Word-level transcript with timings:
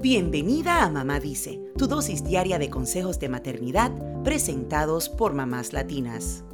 Bienvenida 0.00 0.84
a 0.84 0.90
Mamá 0.90 1.18
Dice, 1.18 1.60
tu 1.76 1.88
dosis 1.88 2.22
diaria 2.22 2.60
de 2.60 2.70
consejos 2.70 3.18
de 3.18 3.28
maternidad 3.28 3.90
presentados 4.22 5.08
por 5.08 5.34
mamás 5.34 5.72
latinas. 5.72 6.44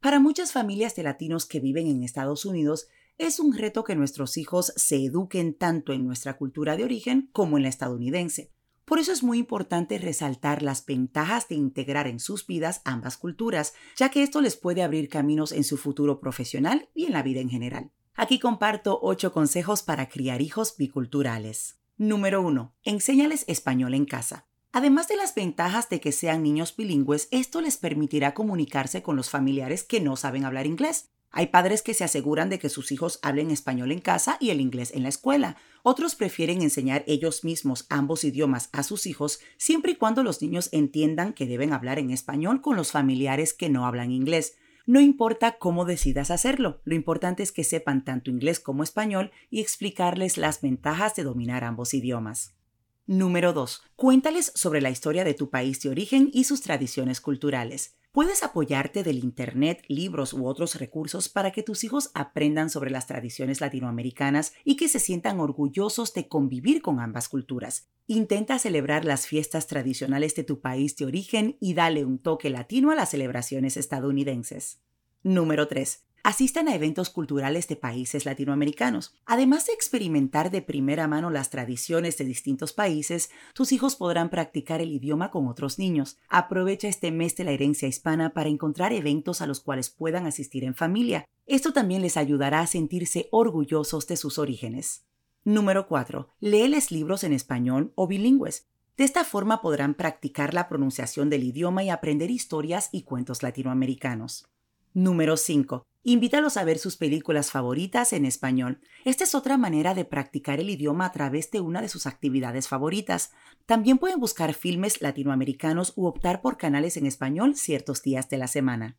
Para 0.00 0.18
muchas 0.18 0.50
familias 0.50 0.96
de 0.96 1.04
latinos 1.04 1.46
que 1.46 1.60
viven 1.60 1.86
en 1.86 2.02
Estados 2.02 2.44
Unidos, 2.44 2.88
es 3.16 3.38
un 3.38 3.56
reto 3.56 3.84
que 3.84 3.94
nuestros 3.94 4.36
hijos 4.36 4.72
se 4.74 4.96
eduquen 4.96 5.54
tanto 5.54 5.92
en 5.92 6.04
nuestra 6.04 6.36
cultura 6.36 6.76
de 6.76 6.82
origen 6.82 7.30
como 7.32 7.58
en 7.58 7.62
la 7.62 7.68
estadounidense. 7.68 8.50
Por 8.84 8.98
eso 8.98 9.12
es 9.12 9.22
muy 9.22 9.38
importante 9.38 9.98
resaltar 9.98 10.64
las 10.64 10.84
ventajas 10.84 11.46
de 11.46 11.54
integrar 11.54 12.08
en 12.08 12.18
sus 12.18 12.44
vidas 12.44 12.82
ambas 12.84 13.18
culturas, 13.18 13.72
ya 13.96 14.08
que 14.08 14.24
esto 14.24 14.40
les 14.40 14.56
puede 14.56 14.82
abrir 14.82 15.08
caminos 15.08 15.52
en 15.52 15.62
su 15.62 15.76
futuro 15.76 16.18
profesional 16.18 16.88
y 16.92 17.04
en 17.04 17.12
la 17.12 17.22
vida 17.22 17.40
en 17.40 17.50
general. 17.50 17.92
Aquí 18.14 18.38
comparto 18.38 18.98
8 19.00 19.32
consejos 19.32 19.82
para 19.82 20.10
criar 20.10 20.42
hijos 20.42 20.76
biculturales. 20.76 21.78
Número 21.96 22.42
1. 22.42 22.74
Enséñales 22.84 23.44
español 23.48 23.94
en 23.94 24.04
casa. 24.04 24.46
Además 24.70 25.08
de 25.08 25.16
las 25.16 25.34
ventajas 25.34 25.88
de 25.88 26.00
que 26.00 26.12
sean 26.12 26.42
niños 26.42 26.76
bilingües, 26.76 27.28
esto 27.30 27.62
les 27.62 27.78
permitirá 27.78 28.34
comunicarse 28.34 29.02
con 29.02 29.16
los 29.16 29.30
familiares 29.30 29.82
que 29.82 30.00
no 30.00 30.16
saben 30.16 30.44
hablar 30.44 30.66
inglés. 30.66 31.08
Hay 31.30 31.46
padres 31.46 31.80
que 31.80 31.94
se 31.94 32.04
aseguran 32.04 32.50
de 32.50 32.58
que 32.58 32.68
sus 32.68 32.92
hijos 32.92 33.18
hablen 33.22 33.50
español 33.50 33.90
en 33.90 34.00
casa 34.00 34.36
y 34.40 34.50
el 34.50 34.60
inglés 34.60 34.92
en 34.94 35.04
la 35.04 35.08
escuela. 35.08 35.56
Otros 35.82 36.14
prefieren 36.14 36.60
enseñar 36.60 37.04
ellos 37.06 37.44
mismos 37.44 37.86
ambos 37.88 38.24
idiomas 38.24 38.68
a 38.72 38.82
sus 38.82 39.06
hijos 39.06 39.40
siempre 39.56 39.92
y 39.92 39.96
cuando 39.96 40.22
los 40.22 40.42
niños 40.42 40.68
entiendan 40.72 41.32
que 41.32 41.46
deben 41.46 41.72
hablar 41.72 41.98
en 41.98 42.10
español 42.10 42.60
con 42.60 42.76
los 42.76 42.92
familiares 42.92 43.54
que 43.54 43.70
no 43.70 43.86
hablan 43.86 44.10
inglés. 44.10 44.56
No 44.86 45.00
importa 45.00 45.58
cómo 45.58 45.84
decidas 45.84 46.30
hacerlo, 46.30 46.80
lo 46.84 46.94
importante 46.94 47.42
es 47.42 47.52
que 47.52 47.64
sepan 47.64 48.04
tanto 48.04 48.30
inglés 48.30 48.60
como 48.60 48.82
español 48.82 49.30
y 49.50 49.60
explicarles 49.60 50.38
las 50.38 50.60
ventajas 50.60 51.14
de 51.14 51.22
dominar 51.22 51.64
ambos 51.64 51.94
idiomas. 51.94 52.56
Número 53.06 53.52
2. 53.52 53.82
Cuéntales 53.96 54.52
sobre 54.54 54.80
la 54.80 54.88
historia 54.88 55.24
de 55.24 55.34
tu 55.34 55.50
país 55.50 55.80
de 55.82 55.88
origen 55.88 56.30
y 56.32 56.44
sus 56.44 56.60
tradiciones 56.60 57.20
culturales. 57.20 57.96
Puedes 58.12 58.44
apoyarte 58.44 59.02
del 59.02 59.18
Internet, 59.18 59.82
libros 59.88 60.32
u 60.32 60.46
otros 60.46 60.76
recursos 60.76 61.28
para 61.28 61.50
que 61.50 61.64
tus 61.64 61.82
hijos 61.82 62.12
aprendan 62.14 62.70
sobre 62.70 62.90
las 62.90 63.08
tradiciones 63.08 63.60
latinoamericanas 63.60 64.52
y 64.64 64.76
que 64.76 64.86
se 64.86 65.00
sientan 65.00 65.40
orgullosos 65.40 66.14
de 66.14 66.28
convivir 66.28 66.80
con 66.80 67.00
ambas 67.00 67.28
culturas. 67.28 67.88
Intenta 68.06 68.60
celebrar 68.60 69.04
las 69.04 69.26
fiestas 69.26 69.66
tradicionales 69.66 70.36
de 70.36 70.44
tu 70.44 70.60
país 70.60 70.94
de 70.96 71.06
origen 71.06 71.56
y 71.58 71.74
dale 71.74 72.04
un 72.04 72.20
toque 72.20 72.50
latino 72.50 72.92
a 72.92 72.94
las 72.94 73.10
celebraciones 73.10 73.76
estadounidenses. 73.76 74.80
Número 75.24 75.66
3. 75.66 76.04
Asistan 76.24 76.68
a 76.68 76.74
eventos 76.76 77.10
culturales 77.10 77.66
de 77.66 77.74
países 77.74 78.26
latinoamericanos. 78.26 79.12
Además 79.26 79.66
de 79.66 79.72
experimentar 79.72 80.52
de 80.52 80.62
primera 80.62 81.08
mano 81.08 81.30
las 81.30 81.50
tradiciones 81.50 82.16
de 82.16 82.24
distintos 82.24 82.72
países, 82.72 83.30
tus 83.54 83.72
hijos 83.72 83.96
podrán 83.96 84.30
practicar 84.30 84.80
el 84.80 84.92
idioma 84.92 85.32
con 85.32 85.48
otros 85.48 85.80
niños. 85.80 86.18
Aprovecha 86.28 86.86
este 86.86 87.10
mes 87.10 87.34
de 87.34 87.42
la 87.42 87.50
herencia 87.50 87.88
hispana 87.88 88.34
para 88.34 88.48
encontrar 88.48 88.92
eventos 88.92 89.42
a 89.42 89.48
los 89.48 89.58
cuales 89.58 89.90
puedan 89.90 90.26
asistir 90.26 90.62
en 90.62 90.76
familia. 90.76 91.26
Esto 91.46 91.72
también 91.72 92.02
les 92.02 92.16
ayudará 92.16 92.60
a 92.60 92.68
sentirse 92.68 93.26
orgullosos 93.32 94.06
de 94.06 94.16
sus 94.16 94.38
orígenes. 94.38 95.04
Número 95.42 95.88
4. 95.88 96.28
Léeles 96.38 96.92
libros 96.92 97.24
en 97.24 97.32
español 97.32 97.92
o 97.96 98.06
bilingües. 98.06 98.68
De 98.96 99.02
esta 99.02 99.24
forma 99.24 99.60
podrán 99.60 99.94
practicar 99.94 100.54
la 100.54 100.68
pronunciación 100.68 101.30
del 101.30 101.42
idioma 101.42 101.82
y 101.82 101.90
aprender 101.90 102.30
historias 102.30 102.90
y 102.92 103.02
cuentos 103.02 103.42
latinoamericanos. 103.42 104.46
Número 104.94 105.36
5. 105.36 105.84
Invítalos 106.04 106.56
a 106.56 106.64
ver 106.64 106.78
sus 106.78 106.96
películas 106.96 107.52
favoritas 107.52 108.12
en 108.12 108.24
español. 108.24 108.80
Esta 109.04 109.22
es 109.22 109.36
otra 109.36 109.56
manera 109.56 109.94
de 109.94 110.04
practicar 110.04 110.58
el 110.58 110.68
idioma 110.68 111.06
a 111.06 111.12
través 111.12 111.52
de 111.52 111.60
una 111.60 111.80
de 111.80 111.88
sus 111.88 112.06
actividades 112.06 112.66
favoritas. 112.66 113.30
También 113.66 113.98
pueden 113.98 114.18
buscar 114.18 114.52
filmes 114.52 115.00
latinoamericanos 115.00 115.92
u 115.94 116.06
optar 116.06 116.42
por 116.42 116.56
canales 116.56 116.96
en 116.96 117.06
español 117.06 117.54
ciertos 117.54 118.02
días 118.02 118.28
de 118.28 118.38
la 118.38 118.48
semana. 118.48 118.96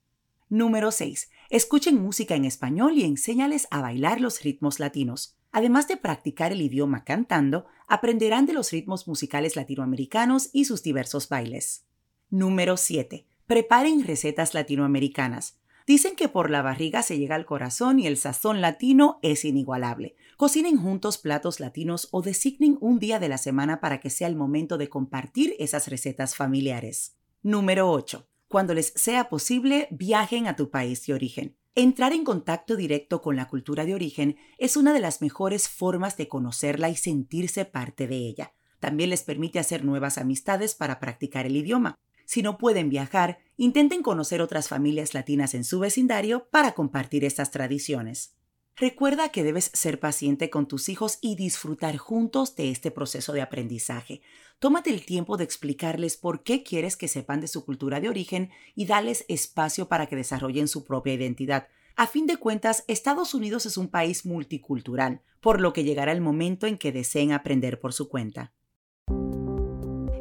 Número 0.47 0.91
6. 0.91 1.29
Escuchen 1.49 2.01
música 2.01 2.35
en 2.35 2.45
español 2.45 2.93
y 2.97 3.03
enséñales 3.03 3.67
a 3.69 3.81
bailar 3.81 4.21
los 4.21 4.41
ritmos 4.41 4.79
latinos. 4.79 5.35
Además 5.51 5.89
de 5.89 5.97
practicar 5.97 6.53
el 6.53 6.61
idioma 6.61 7.03
cantando, 7.03 7.65
aprenderán 7.87 8.45
de 8.45 8.53
los 8.53 8.71
ritmos 8.71 9.09
musicales 9.09 9.57
latinoamericanos 9.57 10.49
y 10.53 10.65
sus 10.65 10.83
diversos 10.83 11.27
bailes. 11.27 11.85
Número 12.29 12.77
7. 12.77 13.25
Preparen 13.45 14.05
recetas 14.05 14.53
latinoamericanas. 14.53 15.59
Dicen 15.85 16.15
que 16.15 16.29
por 16.29 16.49
la 16.49 16.61
barriga 16.61 17.03
se 17.03 17.17
llega 17.17 17.35
al 17.35 17.45
corazón 17.45 17.99
y 17.99 18.07
el 18.07 18.17
sazón 18.17 18.61
latino 18.61 19.19
es 19.21 19.43
inigualable. 19.43 20.15
Cocinen 20.37 20.77
juntos 20.77 21.17
platos 21.17 21.59
latinos 21.59 22.07
o 22.11 22.21
designen 22.21 22.77
un 22.79 22.99
día 22.99 23.19
de 23.19 23.29
la 23.29 23.37
semana 23.37 23.81
para 23.81 23.99
que 23.99 24.09
sea 24.09 24.27
el 24.27 24.35
momento 24.35 24.77
de 24.77 24.89
compartir 24.89 25.55
esas 25.59 25.87
recetas 25.87 26.35
familiares. 26.35 27.17
Número 27.41 27.91
8. 27.91 28.27
Cuando 28.47 28.73
les 28.73 28.93
sea 28.95 29.29
posible, 29.29 29.87
viajen 29.91 30.47
a 30.47 30.55
tu 30.55 30.69
país 30.69 31.05
de 31.05 31.13
origen. 31.13 31.57
Entrar 31.75 32.13
en 32.13 32.23
contacto 32.23 32.75
directo 32.75 33.21
con 33.21 33.35
la 33.35 33.47
cultura 33.47 33.83
de 33.83 33.95
origen 33.95 34.37
es 34.59 34.77
una 34.77 34.93
de 34.93 34.99
las 34.99 35.21
mejores 35.21 35.67
formas 35.67 36.17
de 36.17 36.27
conocerla 36.27 36.89
y 36.89 36.95
sentirse 36.95 37.65
parte 37.65 38.07
de 38.07 38.17
ella. 38.17 38.53
También 38.79 39.09
les 39.09 39.23
permite 39.23 39.59
hacer 39.59 39.83
nuevas 39.83 40.17
amistades 40.17 40.75
para 40.75 40.99
practicar 40.99 41.45
el 41.45 41.55
idioma. 41.55 41.95
Si 42.25 42.41
no 42.41 42.57
pueden 42.57 42.89
viajar, 42.89 43.39
intenten 43.57 44.01
conocer 44.01 44.41
otras 44.41 44.67
familias 44.67 45.13
latinas 45.13 45.53
en 45.53 45.63
su 45.63 45.79
vecindario 45.79 46.47
para 46.49 46.73
compartir 46.73 47.23
estas 47.25 47.51
tradiciones. 47.51 48.35
Recuerda 48.75 49.29
que 49.29 49.43
debes 49.43 49.69
ser 49.73 49.99
paciente 49.99 50.49
con 50.49 50.67
tus 50.67 50.89
hijos 50.89 51.19
y 51.21 51.35
disfrutar 51.35 51.97
juntos 51.97 52.55
de 52.55 52.71
este 52.71 52.89
proceso 52.89 53.31
de 53.31 53.41
aprendizaje. 53.41 54.21
Tómate 54.57 54.89
el 54.89 55.05
tiempo 55.05 55.37
de 55.37 55.43
explicarles 55.43 56.17
por 56.17 56.41
qué 56.41 56.63
quieres 56.63 56.97
que 56.97 57.07
sepan 57.07 57.39
de 57.39 57.47
su 57.47 57.65
cultura 57.65 57.99
de 57.99 58.09
origen 58.09 58.49
y 58.73 58.87
dales 58.87 59.25
espacio 59.27 59.87
para 59.87 60.07
que 60.07 60.15
desarrollen 60.15 60.67
su 60.67 60.83
propia 60.85 61.13
identidad. 61.13 61.67
A 61.95 62.07
fin 62.07 62.25
de 62.25 62.37
cuentas, 62.37 62.83
Estados 62.87 63.35
Unidos 63.35 63.67
es 63.67 63.77
un 63.77 63.89
país 63.89 64.25
multicultural, 64.25 65.21
por 65.39 65.61
lo 65.61 65.71
que 65.71 65.83
llegará 65.83 66.11
el 66.11 66.21
momento 66.21 66.65
en 66.65 66.79
que 66.79 66.91
deseen 66.91 67.31
aprender 67.31 67.79
por 67.79 67.93
su 67.93 68.09
cuenta. 68.09 68.53